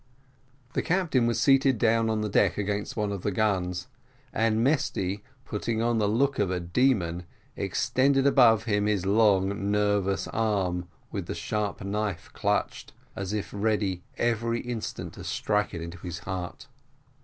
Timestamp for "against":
2.57-2.97